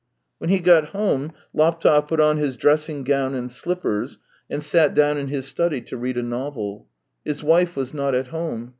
When 0.39 0.49
he 0.49 0.57
got 0.59 0.95
home 0.95 1.31
Laptev 1.55 2.07
put 2.07 2.19
on 2.19 2.37
his 2.37 2.57
dressing 2.57 3.03
gown 3.03 3.35
and 3.35 3.51
slippers, 3.51 4.17
and 4.49 4.63
sat 4.63 4.95
down 4.95 5.19
in 5.19 5.27
his 5.27 5.47
study 5.47 5.79
to 5.81 5.95
read 5.95 6.17
a 6.17 6.23
novel. 6.23 6.87
His 7.23 7.43
wife 7.43 7.75
was 7.75 7.93
not 7.93 8.15
at 8.15 8.29
home. 8.29 8.69